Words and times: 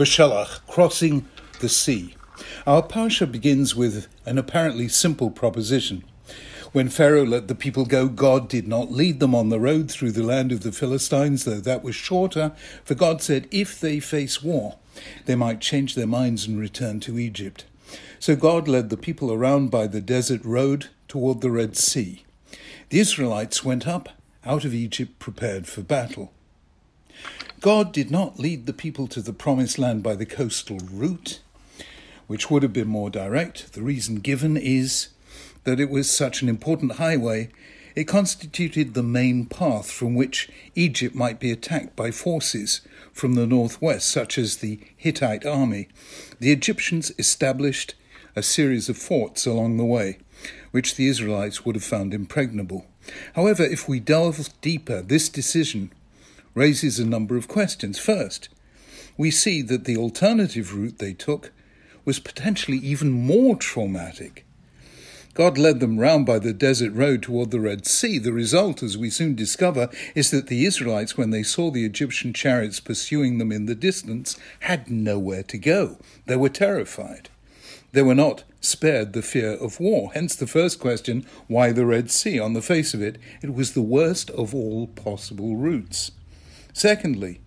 Beshallach, 0.00 0.66
crossing 0.66 1.26
the 1.60 1.68
sea. 1.68 2.14
Our 2.66 2.82
parsha 2.82 3.30
begins 3.30 3.76
with 3.76 4.08
an 4.24 4.38
apparently 4.38 4.88
simple 4.88 5.30
proposition. 5.30 6.04
When 6.72 6.88
Pharaoh 6.88 7.26
let 7.26 7.48
the 7.48 7.54
people 7.54 7.84
go, 7.84 8.08
God 8.08 8.48
did 8.48 8.66
not 8.66 8.90
lead 8.90 9.20
them 9.20 9.34
on 9.34 9.50
the 9.50 9.60
road 9.60 9.90
through 9.90 10.12
the 10.12 10.22
land 10.22 10.52
of 10.52 10.62
the 10.62 10.72
Philistines, 10.72 11.44
though 11.44 11.60
that 11.60 11.84
was 11.84 11.94
shorter, 11.94 12.52
for 12.82 12.94
God 12.94 13.20
said 13.20 13.46
if 13.50 13.78
they 13.78 14.00
face 14.00 14.42
war, 14.42 14.78
they 15.26 15.34
might 15.34 15.60
change 15.60 15.94
their 15.94 16.06
minds 16.06 16.46
and 16.46 16.58
return 16.58 17.00
to 17.00 17.18
Egypt. 17.18 17.66
So 18.18 18.34
God 18.36 18.68
led 18.68 18.88
the 18.88 18.96
people 18.96 19.30
around 19.30 19.70
by 19.70 19.86
the 19.86 20.00
desert 20.00 20.42
road 20.46 20.86
toward 21.08 21.42
the 21.42 21.50
Red 21.50 21.76
Sea. 21.76 22.24
The 22.88 23.00
Israelites 23.00 23.66
went 23.66 23.86
up 23.86 24.08
out 24.46 24.64
of 24.64 24.72
Egypt 24.72 25.18
prepared 25.18 25.66
for 25.66 25.82
battle. 25.82 26.32
God 27.60 27.92
did 27.92 28.10
not 28.10 28.38
lead 28.38 28.64
the 28.64 28.72
people 28.72 29.06
to 29.08 29.20
the 29.20 29.34
promised 29.34 29.78
land 29.78 30.02
by 30.02 30.16
the 30.16 30.24
coastal 30.24 30.78
route, 30.90 31.40
which 32.26 32.50
would 32.50 32.62
have 32.62 32.72
been 32.72 32.88
more 32.88 33.10
direct. 33.10 33.74
The 33.74 33.82
reason 33.82 34.16
given 34.16 34.56
is 34.56 35.08
that 35.64 35.78
it 35.78 35.90
was 35.90 36.10
such 36.10 36.40
an 36.40 36.48
important 36.48 36.92
highway, 36.92 37.50
it 37.94 38.04
constituted 38.04 38.94
the 38.94 39.02
main 39.02 39.44
path 39.44 39.90
from 39.90 40.14
which 40.14 40.48
Egypt 40.74 41.14
might 41.14 41.38
be 41.38 41.50
attacked 41.50 41.94
by 41.96 42.10
forces 42.10 42.80
from 43.12 43.34
the 43.34 43.46
northwest, 43.46 44.08
such 44.08 44.38
as 44.38 44.56
the 44.56 44.80
Hittite 44.96 45.44
army. 45.44 45.88
The 46.38 46.52
Egyptians 46.52 47.12
established 47.18 47.94
a 48.34 48.42
series 48.42 48.88
of 48.88 48.96
forts 48.96 49.44
along 49.44 49.76
the 49.76 49.84
way, 49.84 50.16
which 50.70 50.94
the 50.94 51.08
Israelites 51.08 51.66
would 51.66 51.74
have 51.74 51.84
found 51.84 52.14
impregnable. 52.14 52.86
However, 53.34 53.64
if 53.64 53.86
we 53.86 54.00
delve 54.00 54.48
deeper, 54.62 55.02
this 55.02 55.28
decision 55.28 55.90
raises 56.54 56.98
a 56.98 57.06
number 57.06 57.36
of 57.36 57.48
questions. 57.48 57.98
First, 57.98 58.48
we 59.16 59.30
see 59.30 59.62
that 59.62 59.84
the 59.84 59.96
alternative 59.96 60.74
route 60.74 60.98
they 60.98 61.12
took 61.12 61.52
was 62.04 62.18
potentially 62.18 62.78
even 62.78 63.10
more 63.10 63.56
traumatic. 63.56 64.46
God 65.34 65.56
led 65.56 65.78
them 65.78 65.98
round 65.98 66.26
by 66.26 66.38
the 66.38 66.52
desert 66.52 66.92
road 66.92 67.22
toward 67.22 67.50
the 67.50 67.60
Red 67.60 67.86
Sea. 67.86 68.18
The 68.18 68.32
result, 68.32 68.82
as 68.82 68.98
we 68.98 69.10
soon 69.10 69.36
discover, 69.36 69.88
is 70.14 70.30
that 70.32 70.48
the 70.48 70.64
Israelites, 70.64 71.16
when 71.16 71.30
they 71.30 71.44
saw 71.44 71.70
the 71.70 71.84
Egyptian 71.84 72.32
chariots 72.32 72.80
pursuing 72.80 73.38
them 73.38 73.52
in 73.52 73.66
the 73.66 73.76
distance, 73.76 74.36
had 74.60 74.90
nowhere 74.90 75.44
to 75.44 75.58
go. 75.58 75.98
They 76.26 76.36
were 76.36 76.48
terrified. 76.48 77.28
They 77.92 78.02
were 78.02 78.14
not 78.14 78.44
spared 78.60 79.12
the 79.12 79.22
fear 79.22 79.52
of 79.52 79.80
war. 79.80 80.10
Hence 80.12 80.34
the 80.34 80.46
first 80.46 80.80
question 80.80 81.24
why 81.46 81.72
the 81.72 81.86
Red 81.86 82.10
Sea? 82.10 82.38
On 82.40 82.52
the 82.52 82.62
face 82.62 82.92
of 82.92 83.00
it, 83.00 83.16
it 83.40 83.54
was 83.54 83.72
the 83.72 83.82
worst 83.82 84.30
of 84.30 84.54
all 84.54 84.88
possible 84.88 85.56
routes. 85.56 86.10
Secondly, 86.72 87.40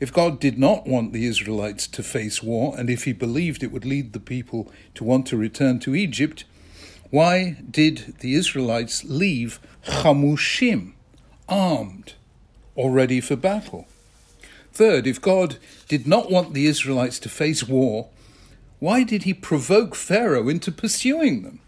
if 0.00 0.12
God 0.12 0.38
did 0.38 0.58
not 0.58 0.86
want 0.86 1.12
the 1.12 1.26
Israelites 1.26 1.86
to 1.88 2.02
face 2.02 2.42
war, 2.42 2.74
and 2.78 2.88
if 2.88 3.04
he 3.04 3.12
believed 3.12 3.62
it 3.62 3.72
would 3.72 3.84
lead 3.84 4.12
the 4.12 4.20
people 4.20 4.70
to 4.94 5.04
want 5.04 5.26
to 5.26 5.36
return 5.36 5.80
to 5.80 5.94
Egypt, 5.94 6.44
why 7.10 7.56
did 7.68 8.14
the 8.20 8.34
Israelites 8.34 9.02
leave 9.04 9.58
chamushim, 9.84 10.92
armed, 11.48 12.14
or 12.74 12.92
ready 12.92 13.20
for 13.20 13.34
battle? 13.34 13.88
Third, 14.72 15.06
if 15.06 15.20
God 15.20 15.56
did 15.88 16.06
not 16.06 16.30
want 16.30 16.54
the 16.54 16.66
Israelites 16.66 17.18
to 17.20 17.28
face 17.28 17.66
war, 17.66 18.08
why 18.78 19.02
did 19.02 19.24
he 19.24 19.34
provoke 19.34 19.96
Pharaoh 19.96 20.48
into 20.48 20.70
pursuing 20.70 21.42
them? 21.42 21.60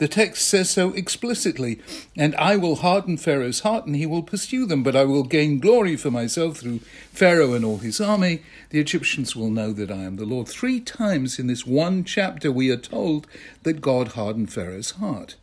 The 0.00 0.08
text 0.08 0.48
says 0.48 0.70
so 0.70 0.94
explicitly, 0.94 1.78
and 2.16 2.34
I 2.36 2.56
will 2.56 2.76
harden 2.76 3.18
Pharaoh's 3.18 3.60
heart, 3.60 3.84
and 3.84 3.94
he 3.94 4.06
will 4.06 4.22
pursue 4.22 4.64
them, 4.64 4.82
but 4.82 4.96
I 4.96 5.04
will 5.04 5.24
gain 5.24 5.58
glory 5.58 5.94
for 5.94 6.10
myself 6.10 6.56
through 6.56 6.78
Pharaoh 7.12 7.52
and 7.52 7.66
all 7.66 7.76
his 7.76 8.00
army. 8.00 8.40
The 8.70 8.80
Egyptians 8.80 9.36
will 9.36 9.50
know 9.50 9.74
that 9.74 9.90
I 9.90 10.04
am 10.04 10.16
the 10.16 10.24
Lord. 10.24 10.48
Three 10.48 10.80
times 10.80 11.38
in 11.38 11.48
this 11.48 11.66
one 11.66 12.04
chapter, 12.04 12.50
we 12.50 12.70
are 12.70 12.78
told 12.78 13.26
that 13.62 13.82
God 13.82 14.12
hardened 14.12 14.50
Pharaoh's 14.50 14.92
heart. 14.92 15.36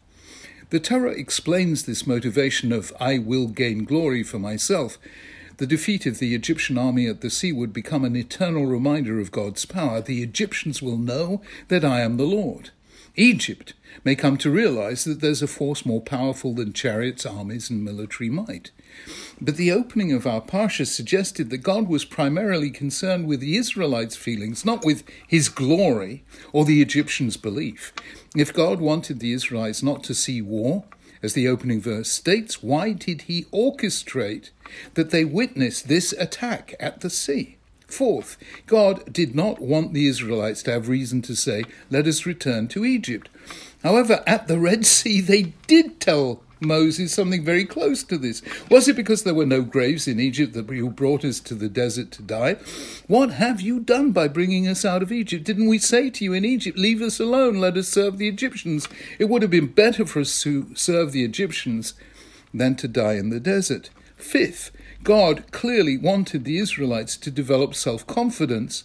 The 0.71 0.79
Torah 0.79 1.11
explains 1.11 1.85
this 1.85 2.07
motivation 2.07 2.71
of 2.71 2.91
I 2.99 3.19
will 3.19 3.49
gain 3.49 3.83
glory 3.83 4.23
for 4.23 4.39
myself. 4.39 4.97
The 5.57 5.67
defeat 5.67 6.07
of 6.07 6.17
the 6.17 6.33
Egyptian 6.33 6.79
army 6.79 7.05
at 7.05 7.21
the 7.21 7.29
sea 7.29 7.51
would 7.51 7.73
become 7.73 8.03
an 8.03 8.15
eternal 8.15 8.65
reminder 8.65 9.19
of 9.19 9.31
God's 9.31 9.65
power. 9.65 10.01
The 10.01 10.23
Egyptians 10.23 10.81
will 10.81 10.97
know 10.97 11.43
that 11.67 11.85
I 11.85 12.01
am 12.01 12.17
the 12.17 12.23
Lord. 12.23 12.71
Egypt 13.17 13.73
may 14.03 14.15
come 14.15 14.37
to 14.37 14.51
realize 14.51 15.03
that 15.03 15.21
there's 15.21 15.41
a 15.41 15.47
force 15.47 15.85
more 15.85 16.01
powerful 16.01 16.53
than 16.53 16.71
chariots, 16.71 17.25
armies, 17.25 17.69
and 17.69 17.83
military 17.83 18.29
might. 18.29 18.69
But 19.41 19.57
the 19.57 19.71
opening 19.71 20.13
of 20.13 20.27
our 20.27 20.39
Parsha 20.39 20.85
suggested 20.85 21.49
that 21.49 21.57
God 21.57 21.87
was 21.87 22.05
primarily 22.05 22.69
concerned 22.69 23.27
with 23.27 23.39
the 23.39 23.57
Israelites' 23.57 24.15
feelings, 24.15 24.63
not 24.63 24.85
with 24.85 25.03
his 25.27 25.49
glory 25.49 26.23
or 26.53 26.63
the 26.63 26.81
Egyptians' 26.81 27.37
belief. 27.37 27.91
If 28.35 28.53
God 28.53 28.79
wanted 28.79 29.19
the 29.19 29.33
Israelites 29.33 29.81
not 29.81 30.03
to 30.05 30.13
see 30.13 30.41
war, 30.41 30.83
as 31.23 31.33
the 31.33 31.47
opening 31.47 31.81
verse 31.81 32.11
states, 32.11 32.61
why 32.61 32.93
did 32.93 33.23
he 33.23 33.45
orchestrate 33.45 34.51
that 34.93 35.09
they 35.09 35.25
witness 35.25 35.81
this 35.81 36.13
attack 36.13 36.75
at 36.79 37.01
the 37.01 37.09
sea? 37.09 37.56
Fourth, 37.87 38.37
God 38.65 39.11
did 39.11 39.33
not 39.33 39.61
want 39.61 39.93
the 39.93 40.07
Israelites 40.07 40.61
to 40.63 40.71
have 40.71 40.89
reason 40.89 41.21
to 41.23 41.35
say, 41.35 41.63
Let 41.89 42.05
us 42.05 42.25
return 42.25 42.67
to 42.69 42.85
Egypt. 42.85 43.29
However, 43.81 44.23
at 44.27 44.47
the 44.47 44.59
Red 44.59 44.85
Sea, 44.85 45.21
they 45.21 45.53
did 45.67 45.99
tell 45.99 46.43
Moses 46.59 47.13
something 47.13 47.45
very 47.45 47.65
close 47.65 48.03
to 48.03 48.17
this. 48.17 48.41
Was 48.69 48.87
it 48.87 48.95
because 48.95 49.23
there 49.23 49.33
were 49.33 49.45
no 49.45 49.61
graves 49.61 50.07
in 50.07 50.19
Egypt 50.19 50.53
that 50.53 50.69
you 50.69 50.89
brought 50.89 51.23
us 51.23 51.39
to 51.41 51.55
the 51.55 51.69
desert 51.69 52.11
to 52.11 52.21
die? 52.21 52.53
What 53.07 53.31
have 53.31 53.61
you 53.61 53.79
done 53.79 54.11
by 54.11 54.27
bringing 54.27 54.67
us 54.67 54.83
out 54.83 55.03
of 55.03 55.11
Egypt? 55.11 55.43
Didn't 55.43 55.67
we 55.67 55.77
say 55.77 56.09
to 56.09 56.23
you 56.23 56.33
in 56.33 56.45
Egypt, 56.45 56.77
Leave 56.77 57.01
us 57.01 57.19
alone, 57.19 57.59
let 57.59 57.77
us 57.77 57.87
serve 57.87 58.17
the 58.17 58.27
Egyptians? 58.27 58.87
It 59.19 59.29
would 59.29 59.43
have 59.43 59.51
been 59.51 59.67
better 59.67 60.05
for 60.05 60.19
us 60.19 60.41
to 60.43 60.73
serve 60.75 61.11
the 61.11 61.23
Egyptians 61.23 61.93
than 62.53 62.75
to 62.75 62.87
die 62.87 63.13
in 63.13 63.29
the 63.29 63.39
desert. 63.39 63.89
Fifth, 64.17 64.71
God 65.03 65.51
clearly 65.51 65.97
wanted 65.97 66.43
the 66.43 66.57
Israelites 66.57 67.15
to 67.17 67.31
develop 67.31 67.75
self 67.75 68.05
confidence 68.05 68.83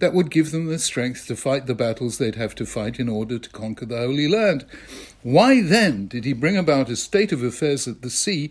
that 0.00 0.12
would 0.12 0.30
give 0.30 0.50
them 0.50 0.66
the 0.66 0.78
strength 0.78 1.26
to 1.28 1.36
fight 1.36 1.66
the 1.66 1.74
battles 1.74 2.18
they'd 2.18 2.34
have 2.34 2.54
to 2.56 2.66
fight 2.66 2.98
in 2.98 3.08
order 3.08 3.38
to 3.38 3.50
conquer 3.50 3.86
the 3.86 3.98
Holy 3.98 4.28
Land. 4.28 4.66
Why 5.22 5.62
then 5.62 6.08
did 6.08 6.24
he 6.24 6.32
bring 6.32 6.56
about 6.56 6.90
a 6.90 6.96
state 6.96 7.32
of 7.32 7.42
affairs 7.42 7.86
at 7.86 8.02
the 8.02 8.10
sea 8.10 8.50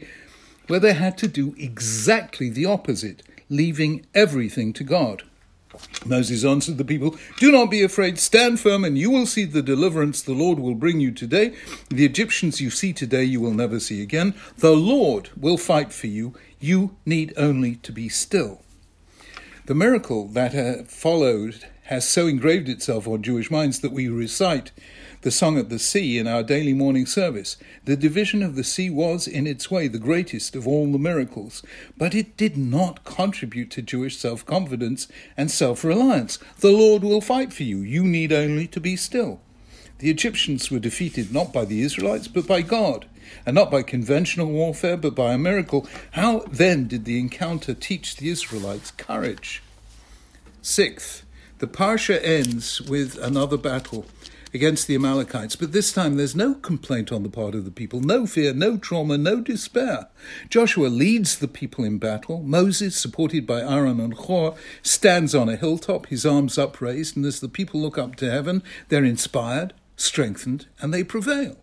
where 0.67 0.79
they 0.79 0.93
had 0.93 1.17
to 1.19 1.27
do 1.27 1.53
exactly 1.57 2.49
the 2.49 2.65
opposite, 2.65 3.23
leaving 3.49 4.05
everything 4.15 4.71
to 4.73 4.83
God? 4.83 5.23
Moses 6.05 6.43
answered 6.43 6.77
the 6.77 6.85
people, 6.85 7.15
Do 7.39 7.51
not 7.51 7.69
be 7.69 7.83
afraid, 7.83 8.17
stand 8.17 8.59
firm, 8.59 8.83
and 8.83 8.97
you 8.97 9.11
will 9.11 9.25
see 9.25 9.45
the 9.45 9.61
deliverance 9.61 10.21
the 10.21 10.33
Lord 10.33 10.59
will 10.59 10.75
bring 10.75 10.99
you 10.99 11.11
today. 11.11 11.53
The 11.89 12.05
Egyptians 12.05 12.59
you 12.59 12.69
see 12.69 12.91
today 12.91 13.23
you 13.23 13.39
will 13.39 13.53
never 13.53 13.79
see 13.79 14.01
again. 14.01 14.33
The 14.57 14.75
Lord 14.75 15.29
will 15.37 15.57
fight 15.57 15.93
for 15.93 16.07
you. 16.07 16.33
You 16.59 16.95
need 17.05 17.33
only 17.37 17.75
to 17.75 17.91
be 17.91 18.09
still. 18.09 18.63
The 19.67 19.75
miracle 19.75 20.27
that 20.29 20.55
uh, 20.55 20.83
followed 20.85 21.65
has 21.91 22.07
so 22.07 22.25
engraved 22.25 22.69
itself 22.69 23.05
on 23.05 23.21
Jewish 23.21 23.51
minds 23.51 23.81
that 23.81 23.91
we 23.91 24.07
recite 24.07 24.71
the 25.23 25.29
Song 25.29 25.57
at 25.57 25.67
the 25.67 25.77
Sea 25.77 26.17
in 26.17 26.25
our 26.25 26.41
daily 26.41 26.73
morning 26.73 27.05
service. 27.05 27.57
The 27.83 27.97
division 27.97 28.41
of 28.41 28.55
the 28.55 28.63
sea 28.63 28.89
was, 28.89 29.27
in 29.27 29.45
its 29.45 29.69
way, 29.69 29.89
the 29.89 29.99
greatest 29.99 30.55
of 30.55 30.65
all 30.65 30.89
the 30.89 30.97
miracles, 30.97 31.61
but 31.97 32.15
it 32.15 32.37
did 32.37 32.55
not 32.55 33.03
contribute 33.03 33.69
to 33.71 33.81
Jewish 33.81 34.17
self 34.17 34.45
confidence 34.45 35.09
and 35.35 35.51
self 35.51 35.83
reliance. 35.83 36.39
The 36.61 36.71
Lord 36.71 37.03
will 37.03 37.19
fight 37.19 37.51
for 37.51 37.63
you, 37.63 37.79
you 37.79 38.05
need 38.05 38.31
only 38.31 38.67
to 38.67 38.79
be 38.79 38.95
still. 38.95 39.41
The 39.99 40.09
Egyptians 40.09 40.71
were 40.71 40.79
defeated 40.79 41.33
not 41.33 41.51
by 41.51 41.65
the 41.65 41.81
Israelites, 41.81 42.29
but 42.29 42.47
by 42.47 42.61
God, 42.61 43.05
and 43.45 43.53
not 43.53 43.69
by 43.69 43.83
conventional 43.83 44.47
warfare, 44.47 44.95
but 44.95 45.13
by 45.13 45.33
a 45.33 45.37
miracle. 45.37 45.85
How 46.11 46.45
then 46.49 46.87
did 46.87 47.03
the 47.03 47.19
encounter 47.19 47.73
teach 47.73 48.15
the 48.15 48.29
Israelites 48.29 48.91
courage? 48.91 49.61
Sixth, 50.61 51.25
the 51.61 51.67
Parsha 51.67 52.19
ends 52.23 52.81
with 52.81 53.19
another 53.19 53.55
battle 53.55 54.07
against 54.51 54.87
the 54.87 54.95
Amalekites, 54.95 55.55
but 55.55 55.73
this 55.73 55.93
time 55.93 56.17
there's 56.17 56.35
no 56.35 56.55
complaint 56.55 57.11
on 57.11 57.21
the 57.21 57.29
part 57.29 57.53
of 57.53 57.65
the 57.65 57.71
people, 57.71 58.01
no 58.01 58.25
fear, 58.25 58.51
no 58.51 58.77
trauma, 58.77 59.15
no 59.15 59.41
despair. 59.41 60.07
Joshua 60.49 60.87
leads 60.87 61.37
the 61.37 61.47
people 61.47 61.83
in 61.83 61.99
battle. 61.99 62.41
Moses, 62.41 62.95
supported 62.95 63.45
by 63.45 63.61
Aaron 63.61 63.99
and 63.99 64.15
Hur, 64.15 64.55
stands 64.81 65.35
on 65.35 65.49
a 65.49 65.55
hilltop, 65.55 66.07
his 66.07 66.25
arms 66.25 66.57
upraised, 66.57 67.15
and 67.15 67.27
as 67.27 67.39
the 67.39 67.47
people 67.47 67.79
look 67.79 67.99
up 67.99 68.15
to 68.15 68.31
heaven, 68.31 68.63
they're 68.89 69.05
inspired, 69.05 69.75
strengthened, 69.95 70.65
and 70.81 70.91
they 70.91 71.03
prevail. 71.03 71.57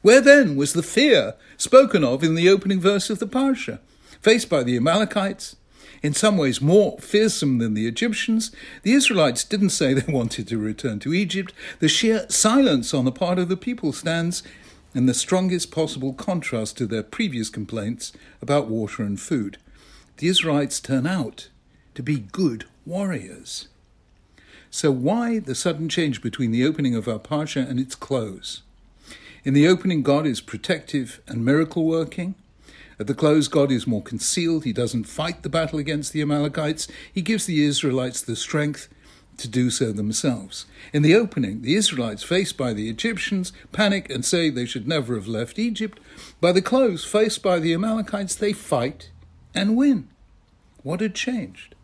Where 0.00 0.20
then 0.20 0.54
was 0.54 0.74
the 0.74 0.84
fear 0.84 1.34
spoken 1.56 2.04
of 2.04 2.22
in 2.22 2.36
the 2.36 2.48
opening 2.48 2.80
verse 2.80 3.10
of 3.10 3.18
the 3.18 3.26
Parsha? 3.26 3.80
Faced 4.22 4.48
by 4.48 4.62
the 4.62 4.76
Amalekites, 4.76 5.56
in 6.02 6.14
some 6.14 6.36
ways 6.36 6.60
more 6.60 6.98
fearsome 6.98 7.58
than 7.58 7.74
the 7.74 7.86
Egyptians, 7.86 8.50
the 8.82 8.92
Israelites 8.92 9.44
didn't 9.44 9.70
say 9.70 9.92
they 9.92 10.12
wanted 10.12 10.48
to 10.48 10.58
return 10.58 10.98
to 11.00 11.14
Egypt. 11.14 11.52
The 11.78 11.88
sheer 11.88 12.26
silence 12.28 12.94
on 12.94 13.04
the 13.04 13.12
part 13.12 13.38
of 13.38 13.48
the 13.48 13.56
people 13.56 13.92
stands 13.92 14.42
in 14.94 15.06
the 15.06 15.14
strongest 15.14 15.70
possible 15.70 16.12
contrast 16.12 16.76
to 16.78 16.86
their 16.86 17.02
previous 17.02 17.48
complaints 17.48 18.12
about 18.42 18.68
water 18.68 19.02
and 19.02 19.20
food. 19.20 19.58
The 20.16 20.28
Israelites 20.28 20.80
turn 20.80 21.06
out 21.06 21.48
to 21.94 22.02
be 22.02 22.18
good 22.18 22.64
warriors. 22.86 23.68
So, 24.70 24.90
why 24.90 25.40
the 25.40 25.54
sudden 25.54 25.88
change 25.88 26.22
between 26.22 26.52
the 26.52 26.64
opening 26.64 26.94
of 26.94 27.08
our 27.08 27.20
and 27.30 27.80
its 27.80 27.94
close? 27.94 28.62
In 29.44 29.54
the 29.54 29.66
opening, 29.66 30.02
God 30.02 30.26
is 30.26 30.40
protective 30.40 31.20
and 31.26 31.44
miracle 31.44 31.86
working. 31.86 32.34
At 33.00 33.06
the 33.06 33.14
close, 33.14 33.48
God 33.48 33.72
is 33.72 33.86
more 33.86 34.02
concealed. 34.02 34.64
He 34.64 34.74
doesn't 34.74 35.04
fight 35.04 35.42
the 35.42 35.48
battle 35.48 35.78
against 35.78 36.12
the 36.12 36.20
Amalekites. 36.20 36.86
He 37.10 37.22
gives 37.22 37.46
the 37.46 37.64
Israelites 37.64 38.20
the 38.20 38.36
strength 38.36 38.90
to 39.38 39.48
do 39.48 39.70
so 39.70 39.90
themselves. 39.90 40.66
In 40.92 41.00
the 41.00 41.14
opening, 41.14 41.62
the 41.62 41.76
Israelites, 41.76 42.22
faced 42.22 42.58
by 42.58 42.74
the 42.74 42.90
Egyptians, 42.90 43.54
panic 43.72 44.10
and 44.10 44.22
say 44.22 44.50
they 44.50 44.66
should 44.66 44.86
never 44.86 45.14
have 45.14 45.26
left 45.26 45.58
Egypt. 45.58 45.98
By 46.42 46.52
the 46.52 46.60
close, 46.60 47.02
faced 47.02 47.42
by 47.42 47.58
the 47.58 47.72
Amalekites, 47.72 48.34
they 48.34 48.52
fight 48.52 49.08
and 49.54 49.78
win. 49.78 50.10
What 50.82 51.00
had 51.00 51.14
changed? 51.14 51.74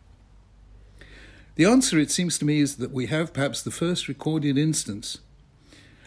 The 1.55 1.65
answer, 1.65 1.97
it 1.97 2.11
seems 2.11 2.37
to 2.37 2.45
me, 2.45 2.59
is 2.59 2.75
that 2.75 2.91
we 2.91 3.07
have 3.07 3.33
perhaps 3.33 3.63
the 3.63 3.71
first 3.71 4.07
recorded 4.07 4.55
instance 4.55 5.17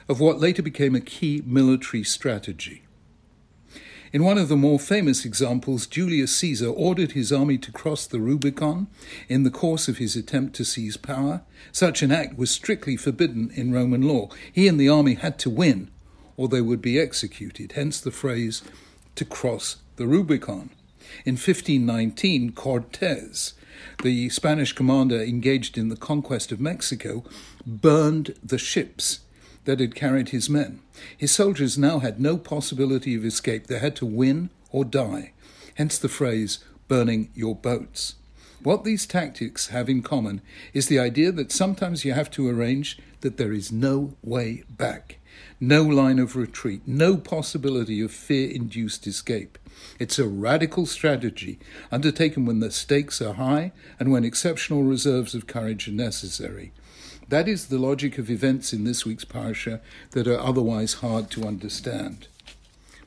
of 0.09 0.21
what 0.21 0.39
later 0.39 0.63
became 0.63 0.95
a 0.95 1.01
key 1.01 1.43
military 1.45 2.05
strategy. 2.05 2.85
In 4.13 4.25
one 4.25 4.39
of 4.39 4.49
the 4.49 4.57
more 4.57 4.81
famous 4.81 5.25
examples, 5.25 5.87
Julius 5.87 6.35
Caesar 6.37 6.67
ordered 6.67 7.13
his 7.13 7.31
army 7.31 7.57
to 7.59 7.71
cross 7.71 8.09
the 8.09 8.19
Rubicon 8.19 8.89
in 9.29 9.45
the 9.45 9.53
course 9.53 9.87
of 9.87 9.99
his 9.99 10.17
attempt 10.17 10.57
to 10.57 10.65
seize 10.65 10.97
power. 10.97 11.43
Such 11.71 12.03
an 12.03 12.11
act 12.11 12.37
was 12.37 12.51
strictly 12.51 12.97
forbidden 12.97 13.53
in 13.55 13.73
Roman 13.73 14.03
law. 14.03 14.29
He 14.53 14.67
and 14.67 14.81
the 14.81 14.89
army 14.89 15.15
had 15.15 15.39
to 15.41 15.51
win, 15.51 15.93
or 16.37 16.49
they 16.49 16.61
would 16.61 16.83
be 16.83 16.99
executed, 16.99 17.73
hence 17.73 18.01
the 18.01 18.11
phrase, 18.11 18.63
to 19.15 19.25
cross 19.25 19.77
the 19.95 20.09
Rubicon. 20.09 20.71
In 21.25 21.35
1519, 21.35 22.51
Cortes, 22.53 23.53
the 24.03 24.29
Spanish 24.29 24.73
commander 24.73 25.23
engaged 25.23 25.79
in 25.79 25.89
the 25.89 25.97
conquest 25.97 26.51
of 26.51 26.61
Mexico, 26.61 27.23
burned 27.65 28.35
the 28.43 28.59
ships 28.59 29.21
that 29.65 29.81
had 29.81 29.95
carried 29.95 30.31
his 30.31 30.49
men. 30.49 30.81
His 31.17 31.33
soldiers 31.33 31.79
now 31.79 31.99
had 31.99 32.21
no 32.21 32.37
possibility 32.37 33.15
of 33.15 33.25
escape. 33.25 33.67
They 33.67 33.79
had 33.79 33.97
to 33.97 34.07
win 34.07 34.51
or 34.71 34.85
die. 34.85 35.33
Hence 35.77 35.99
the 35.99 36.09
phrase, 36.09 36.59
burning 36.89 37.31
your 37.35 37.55
boats. 37.55 38.17
What 38.63 38.85
these 38.85 39.07
tactics 39.07 39.69
have 39.69 39.89
in 39.89 40.03
common 40.03 40.43
is 40.75 40.89
the 40.89 40.99
idea 40.99 41.33
that 41.33 41.53
sometimes 41.53 42.05
you 42.05 42.13
have 42.13 42.31
to 42.33 42.49
arrange 42.49 42.99
that 43.23 43.39
there 43.39 43.53
is 43.53 43.73
no 43.73 44.17
way 44.23 44.65
back, 44.69 45.19
no 45.59 45.83
line 45.83 46.19
of 46.19 46.37
retreat, 46.37 46.83
no 46.87 47.17
possibility 47.17 48.03
of 48.03 48.11
fear 48.11 48.51
induced 48.51 49.07
escape. 49.07 49.59
It's 49.99 50.19
a 50.19 50.29
radical 50.29 50.85
strategy 50.85 51.59
undertaken 51.91 52.45
when 52.45 52.61
the 52.61 52.71
stakes 52.71 53.23
are 53.23 53.35
high 53.35 53.73
and 53.99 54.13
when 54.13 54.25
exceptional 54.25 54.83
reserves 54.83 55.35
of 55.35 55.47
courage 55.47 55.89
are 55.89 55.93
necessary. 55.93 56.73
That 57.31 57.47
is 57.47 57.67
the 57.67 57.79
logic 57.79 58.19
of 58.19 58.29
events 58.29 58.73
in 58.73 58.83
this 58.83 59.07
week's 59.07 59.25
parasha 59.25 59.81
that 60.11 60.27
are 60.27 60.41
otherwise 60.41 60.95
hard 60.95 61.31
to 61.31 61.45
understand. 61.45 62.27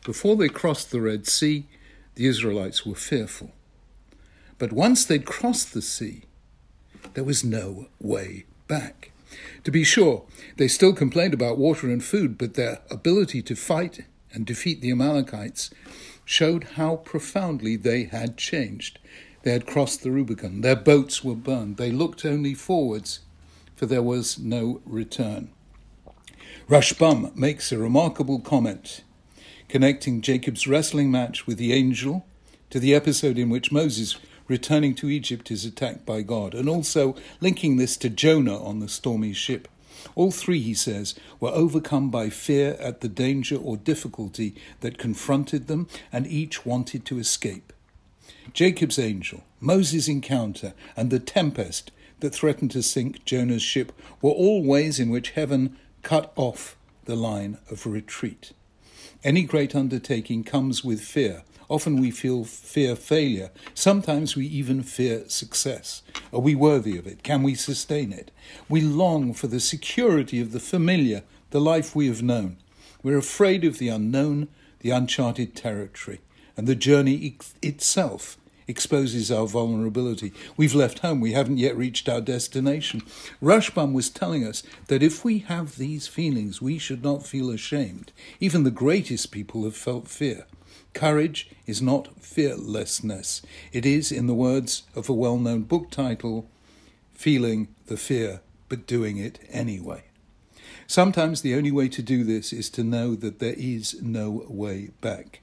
Before 0.05 0.37
they 0.37 0.47
crossed 0.47 0.91
the 0.91 1.01
Red 1.01 1.27
Sea, 1.27 1.65
the 2.15 2.27
Israelites 2.27 2.85
were 2.85 2.95
fearful. 2.95 3.51
But 4.57 4.71
once 4.71 5.03
they'd 5.03 5.25
crossed 5.25 5.73
the 5.73 5.81
sea, 5.81 6.21
there 7.15 7.25
was 7.25 7.43
no 7.43 7.87
way 7.99 8.45
back. 8.69 9.11
To 9.65 9.71
be 9.71 9.83
sure, 9.83 10.23
they 10.55 10.69
still 10.69 10.93
complained 10.93 11.33
about 11.33 11.57
water 11.57 11.89
and 11.89 12.01
food, 12.01 12.37
but 12.37 12.53
their 12.53 12.79
ability 12.89 13.41
to 13.41 13.57
fight 13.57 14.05
and 14.31 14.45
defeat 14.45 14.79
the 14.79 14.91
Amalekites 14.91 15.69
showed 16.23 16.63
how 16.75 16.95
profoundly 16.95 17.75
they 17.75 18.05
had 18.05 18.37
changed. 18.37 18.99
They 19.41 19.51
had 19.51 19.67
crossed 19.67 20.01
the 20.01 20.11
Rubicon, 20.11 20.61
their 20.61 20.77
boats 20.77 21.25
were 21.25 21.35
burned, 21.35 21.75
they 21.75 21.91
looked 21.91 22.23
only 22.23 22.53
forwards 22.53 23.19
for 23.83 23.88
there 23.88 24.01
was 24.01 24.39
no 24.39 24.80
return. 24.85 25.50
Rashbam 26.69 27.35
makes 27.35 27.69
a 27.69 27.77
remarkable 27.77 28.39
comment 28.39 29.03
connecting 29.68 30.21
Jacob's 30.21 30.65
wrestling 30.65 31.12
match 31.12 31.45
with 31.45 31.57
the 31.57 31.74
angel 31.74 32.25
to 32.69 32.80
the 32.80 32.95
episode 32.95 33.38
in 33.38 33.50
which 33.50 33.74
Moses, 33.74 34.15
returning 34.47 34.95
to 34.95 35.09
Egypt, 35.09 35.51
is 35.51 35.65
attacked 35.65 36.06
by 36.06 36.21
God, 36.21 36.53
and 36.53 36.69
also 36.69 37.13
linking 37.41 37.75
this 37.75 37.97
to 37.97 38.09
Jonah 38.09 38.57
on 38.63 38.80
the 38.80 38.88
stormy 38.88 39.33
ship. 39.33 39.68
All 40.15 40.31
three, 40.31 40.62
he 40.62 40.74
says, 40.74 41.13
were 41.41 41.50
overcome 41.50 42.09
by 42.09 42.30
fear 42.30 42.77
at 42.80 43.01
the 43.01 43.09
danger 43.09 43.57
or 43.57 43.75
difficulty 43.75 44.56
that 44.80 44.97
confronted 44.97 45.68
them, 45.68 45.89
and 46.09 46.25
each 46.25 46.65
wanted 46.65 47.06
to 47.07 47.19
escape. 47.19 47.74
Jacob's 48.53 48.97
angel, 48.97 49.44
Moses' 49.59 50.07
encounter, 50.07 50.74
and 50.95 51.09
the 51.09 51.19
tempest 51.19 51.91
that 52.23 52.33
threatened 52.33 52.71
to 52.71 52.81
sink 52.81 53.25
Jonah's 53.25 53.61
ship 53.61 53.91
were 54.21 54.31
all 54.31 54.63
ways 54.63 54.97
in 54.97 55.09
which 55.09 55.31
heaven 55.31 55.77
cut 56.03 56.31
off 56.37 56.77
the 57.03 57.17
line 57.17 57.57
of 57.69 57.85
retreat. 57.85 58.53
Any 59.25 59.43
great 59.43 59.75
undertaking 59.75 60.45
comes 60.45 60.85
with 60.85 61.01
fear. 61.01 61.43
Often 61.67 61.99
we 61.99 62.11
feel 62.11 62.45
fear 62.45 62.95
failure. 62.95 63.51
Sometimes 63.73 64.37
we 64.37 64.45
even 64.45 64.83
fear 64.83 65.27
success. 65.27 66.01
Are 66.31 66.39
we 66.39 66.55
worthy 66.55 66.97
of 66.97 67.05
it? 67.05 67.23
Can 67.23 67.43
we 67.43 67.55
sustain 67.55 68.13
it? 68.13 68.31
We 68.69 68.79
long 68.79 69.33
for 69.33 69.47
the 69.47 69.59
security 69.59 70.39
of 70.39 70.53
the 70.53 70.61
familiar, 70.61 71.23
the 71.49 71.59
life 71.59 71.93
we 71.93 72.07
have 72.07 72.23
known. 72.23 72.55
We're 73.03 73.17
afraid 73.17 73.65
of 73.65 73.79
the 73.79 73.89
unknown, 73.89 74.47
the 74.79 74.91
uncharted 74.91 75.57
territory, 75.57 76.21
and 76.55 76.67
the 76.67 76.75
journey 76.75 77.35
itself 77.61 78.37
exposes 78.68 79.31
our 79.31 79.48
vulnerability. 79.48 80.33
We've 80.57 80.75
left 80.75 81.00
home, 81.00 81.19
we 81.19 81.33
haven't 81.33 81.57
yet 81.57 81.77
reached 81.77 82.07
our 82.07 82.21
destination. 82.21 83.01
Rashbam 83.42 83.94
was 83.94 84.10
telling 84.10 84.45
us 84.45 84.63
that 84.88 85.04
if 85.04 85.24
we 85.24 85.39
have 85.39 85.77
these 85.77 86.07
feelings, 86.07 86.62
we 86.62 86.77
should 86.77 87.04
not 87.04 87.25
feel 87.25 87.50
ashamed. 87.50 88.12
Even 88.39 88.63
the 88.63 88.71
greatest 88.71 89.31
people 89.31 89.63
have 89.63 89.75
felt 89.75 90.07
fear. 90.07 90.45
Courage 90.94 91.50
is 91.65 91.81
not 91.81 92.21
fearlessness. 92.21 93.42
It 93.71 93.86
is, 93.86 94.12
in 94.12 94.27
the 94.27 94.33
words 94.33 94.83
of 94.95 95.09
a 95.09 95.13
well 95.13 95.38
known 95.38 95.63
book 95.63 95.89
title, 95.89 96.48
feeling 97.13 97.69
the 97.88 97.98
fear 97.98 98.42
but 98.69 98.88
doing 98.88 99.18
it 99.18 99.39
anyway. 99.50 100.04
Sometimes 100.88 101.42
the 101.42 101.56
only 101.56 101.71
way 101.71 101.88
to 101.89 102.01
do 102.01 102.24
this 102.24 102.51
is 102.54 102.69
to 102.71 102.83
know 102.83 103.16
that 103.16 103.39
there 103.39 103.56
is 103.57 104.01
no 104.01 104.45
way 104.48 104.92
back. 105.01 105.42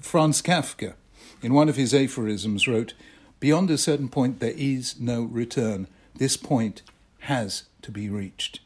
Franz 0.00 0.40
Kafka 0.40 0.94
in 1.42 1.54
one 1.54 1.68
of 1.68 1.76
his 1.76 1.94
aphorisms, 1.94 2.66
wrote, 2.66 2.94
Beyond 3.40 3.70
a 3.70 3.78
certain 3.78 4.08
point, 4.08 4.40
there 4.40 4.54
is 4.56 4.98
no 4.98 5.22
return. 5.22 5.86
This 6.16 6.36
point 6.36 6.82
has 7.20 7.64
to 7.82 7.90
be 7.90 8.08
reached. 8.08 8.60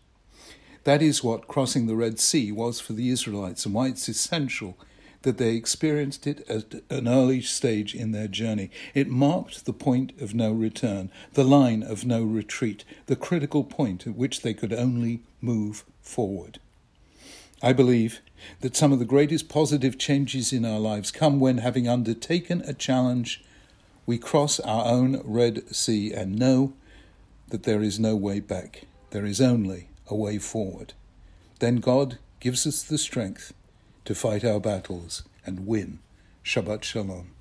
That 0.85 1.03
is 1.03 1.23
what 1.23 1.47
crossing 1.47 1.87
the 1.87 1.95
Red 1.95 2.19
Sea 2.19 2.51
was 2.51 2.81
for 2.81 2.93
the 2.93 3.11
Israelites 3.11 3.67
and 3.67 3.75
why 3.75 3.89
it's 3.89 4.09
essential 4.09 4.77
that 5.23 5.39
they 5.39 5.55
experienced 5.55 6.27
it 6.27 6.49
at 6.49 6.75
an 6.91 7.07
early 7.07 7.41
stage 7.41 7.95
in 7.95 8.13
their 8.13 8.27
journey. 8.27 8.71
It 8.95 9.09
marked 9.09 9.65
the 9.65 9.73
point 9.73 10.21
of 10.21 10.35
no 10.35 10.53
return, 10.53 11.11
the 11.35 11.45
line 11.45 11.83
of 11.83 12.05
no 12.05 12.23
retreat, 12.25 12.85
the 13.07 13.17
critical 13.17 13.63
point 13.63 14.07
at 14.07 14.17
which 14.17 14.43
they 14.43 14.55
could 14.55 14.73
only 14.73 15.23
move 15.41 15.85
forward. 16.01 16.59
I 17.63 17.73
believe 17.73 18.21
that 18.61 18.77
some 18.77 18.93
of 18.93 18.99
the 18.99 19.05
greatest 19.05 19.49
positive 19.49 19.97
changes 19.97 20.53
in 20.53 20.65
our 20.65 20.81
lives 20.81 21.13
come 21.13 21.39
when, 21.39 21.59
having 21.59 21.89
undertaken 21.89 22.61
a 22.67 22.75
challenge, 22.75 23.45
we 24.05 24.19
cross 24.19 24.59
our 24.61 24.85
own 24.87 25.21
Red 25.25 25.75
Sea 25.75 26.13
and 26.13 26.39
know 26.39 26.73
that 27.49 27.63
there 27.63 27.83
is 27.83 28.01
no 28.01 28.17
way 28.17 28.41
back. 28.41 28.87
There 29.11 29.25
is 29.25 29.41
only 29.41 29.89
a 30.09 30.17
way 30.17 30.39
forward. 30.39 30.95
Then 31.61 31.77
God 31.77 32.19
gives 32.41 32.67
us 32.67 32.83
the 32.83 32.99
strength 32.99 33.55
to 34.07 34.15
fight 34.15 34.45
our 34.45 34.59
battles 34.59 35.23
and 35.47 35.67
win. 35.67 36.01
Shabbat 36.45 36.83
Shalom. 36.83 37.32